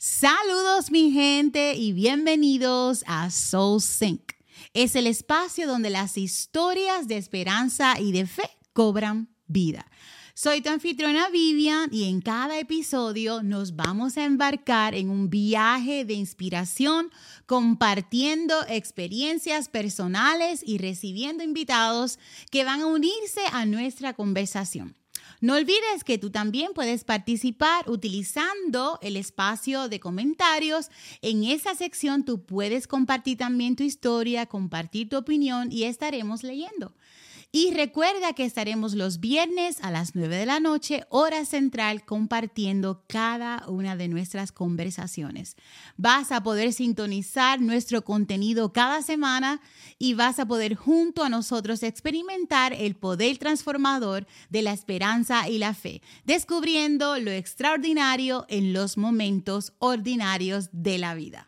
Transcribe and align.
Saludos 0.00 0.92
mi 0.92 1.10
gente 1.10 1.74
y 1.74 1.92
bienvenidos 1.92 3.02
a 3.08 3.32
Soul 3.32 3.82
Sync. 3.82 4.30
Es 4.72 4.94
el 4.94 5.08
espacio 5.08 5.66
donde 5.66 5.90
las 5.90 6.16
historias 6.16 7.08
de 7.08 7.16
esperanza 7.16 7.98
y 7.98 8.12
de 8.12 8.24
fe 8.24 8.48
cobran 8.72 9.28
vida. 9.48 9.90
Soy 10.34 10.60
tu 10.60 10.70
anfitriona 10.70 11.30
Vivian 11.30 11.88
y 11.90 12.04
en 12.04 12.20
cada 12.20 12.60
episodio 12.60 13.42
nos 13.42 13.74
vamos 13.74 14.16
a 14.16 14.24
embarcar 14.24 14.94
en 14.94 15.10
un 15.10 15.30
viaje 15.30 16.04
de 16.04 16.14
inspiración 16.14 17.10
compartiendo 17.46 18.54
experiencias 18.68 19.68
personales 19.68 20.62
y 20.64 20.78
recibiendo 20.78 21.42
invitados 21.42 22.20
que 22.52 22.62
van 22.62 22.82
a 22.82 22.86
unirse 22.86 23.40
a 23.50 23.66
nuestra 23.66 24.14
conversación. 24.14 24.94
No 25.40 25.54
olvides 25.54 26.02
que 26.04 26.18
tú 26.18 26.30
también 26.30 26.72
puedes 26.74 27.04
participar 27.04 27.88
utilizando 27.88 28.98
el 29.02 29.16
espacio 29.16 29.88
de 29.88 30.00
comentarios. 30.00 30.90
En 31.22 31.44
esa 31.44 31.74
sección 31.76 32.24
tú 32.24 32.42
puedes 32.42 32.88
compartir 32.88 33.38
también 33.38 33.76
tu 33.76 33.84
historia, 33.84 34.46
compartir 34.46 35.08
tu 35.08 35.16
opinión 35.16 35.70
y 35.70 35.84
estaremos 35.84 36.42
leyendo. 36.42 36.92
Y 37.50 37.72
recuerda 37.72 38.34
que 38.34 38.44
estaremos 38.44 38.92
los 38.92 39.20
viernes 39.20 39.78
a 39.80 39.90
las 39.90 40.14
9 40.14 40.36
de 40.36 40.44
la 40.44 40.60
noche, 40.60 41.04
hora 41.08 41.46
central, 41.46 42.04
compartiendo 42.04 43.04
cada 43.08 43.64
una 43.68 43.96
de 43.96 44.06
nuestras 44.08 44.52
conversaciones. 44.52 45.56
Vas 45.96 46.30
a 46.30 46.42
poder 46.42 46.74
sintonizar 46.74 47.62
nuestro 47.62 48.04
contenido 48.04 48.74
cada 48.74 49.00
semana 49.00 49.62
y 49.98 50.12
vas 50.12 50.38
a 50.38 50.46
poder 50.46 50.74
junto 50.74 51.24
a 51.24 51.30
nosotros 51.30 51.82
experimentar 51.82 52.74
el 52.74 52.96
poder 52.96 53.38
transformador 53.38 54.26
de 54.50 54.60
la 54.60 54.74
esperanza 54.74 55.48
y 55.48 55.56
la 55.56 55.72
fe, 55.72 56.02
descubriendo 56.26 57.18
lo 57.18 57.30
extraordinario 57.30 58.44
en 58.50 58.74
los 58.74 58.98
momentos 58.98 59.72
ordinarios 59.78 60.68
de 60.72 60.98
la 60.98 61.14
vida. 61.14 61.47